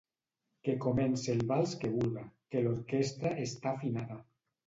Que 0.67 0.73
comence 0.85 1.33
el 1.33 1.43
vals 1.51 1.75
quan 1.83 1.93
vulga, 1.99 2.25
que 2.55 2.65
l'orquestra 2.67 3.35
està 3.47 3.77
afinada. 3.77 4.21